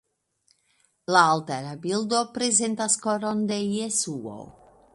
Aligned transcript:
La 1.15 1.19
altara 1.33 1.75
bildo 1.83 2.21
prezentas 2.37 2.97
Koron 3.07 3.45
de 3.53 3.61
Jesuo. 3.75 4.39